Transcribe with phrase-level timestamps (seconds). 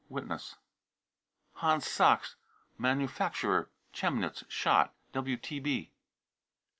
[0.09, 0.55] (Witness.)
[1.57, 2.35] hans sachs,
[2.75, 4.95] manufacturer, Chemnitz, shot.
[5.13, 5.91] (WTB.)